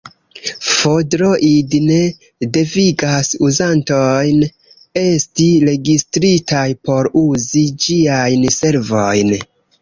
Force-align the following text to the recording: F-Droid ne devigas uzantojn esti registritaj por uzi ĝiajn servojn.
F-Droid 0.75 1.73
ne 1.89 1.97
devigas 2.57 3.29
uzantojn 3.47 4.41
esti 5.03 5.47
registritaj 5.67 6.65
por 6.89 7.11
uzi 7.25 7.65
ĝiajn 7.85 8.49
servojn. 8.59 9.33